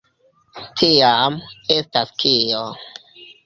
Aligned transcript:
Tiam, 0.79 1.39
estas 1.77 2.17
kio? 2.25 2.67